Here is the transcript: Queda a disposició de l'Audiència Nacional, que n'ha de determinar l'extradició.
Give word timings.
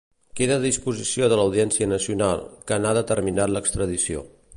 Queda 0.37 0.53
a 0.59 0.61
disposició 0.61 1.27
de 1.33 1.37
l'Audiència 1.39 1.89
Nacional, 1.91 2.41
que 2.71 2.79
n'ha 2.81 2.95
de 2.99 3.03
determinar 3.05 3.47
l'extradició. 3.53 4.25